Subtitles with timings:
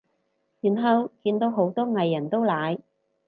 [0.61, 2.79] 然後見到好多藝人都奶